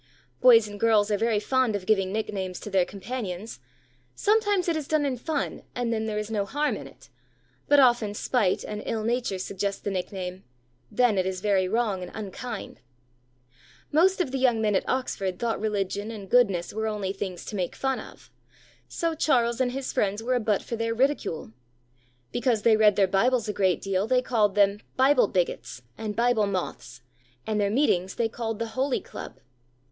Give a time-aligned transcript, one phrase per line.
[0.41, 3.59] Boys and girls are very fond of giving nicknames to their companions;
[4.15, 7.09] sometimes it is done in fun, and then there is no harm in it,
[7.67, 10.43] but often spite and ill nature suggest the nickname,
[10.89, 12.81] then it is very wrong and very unkind.
[13.91, 17.55] Most of the young men at Oxford thought religion and goodness were only things to
[17.55, 18.31] make fun of,
[18.87, 21.51] so Charles and his friends were a butt for their ridicule.
[22.31, 26.47] Because they read their Bibles a great deal they called them "Bible Bigots," and "Bible
[26.47, 27.03] Moths,"
[27.45, 29.39] and their meetings they called the "Holy Club."